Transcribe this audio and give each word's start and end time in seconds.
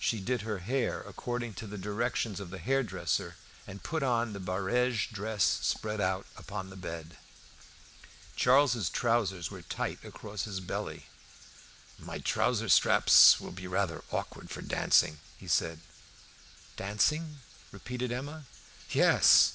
She 0.00 0.20
did 0.20 0.40
her 0.40 0.60
hair 0.60 1.02
according 1.02 1.52
to 1.60 1.66
the 1.66 1.76
directions 1.76 2.40
of 2.40 2.48
the 2.48 2.56
hairdresser, 2.56 3.36
and 3.66 3.82
put 3.82 4.02
on 4.02 4.32
the 4.32 4.40
barege 4.40 5.10
dress 5.12 5.44
spread 5.44 6.00
out 6.00 6.24
upon 6.34 6.70
the 6.70 6.78
bed. 6.80 7.18
Charles's 8.36 8.88
trousers 8.88 9.50
were 9.50 9.60
tight 9.60 10.02
across 10.02 10.44
the 10.44 10.62
belly. 10.62 11.08
"My 11.98 12.20
trouser 12.20 12.70
straps 12.70 13.38
will 13.38 13.52
be 13.52 13.66
rather 13.66 14.02
awkward 14.12 14.48
for 14.48 14.62
dancing," 14.62 15.18
he 15.36 15.46
said. 15.46 15.80
"Dancing?" 16.76 17.40
repeated 17.70 18.10
Emma. 18.10 18.46
"Yes!" 18.92 19.52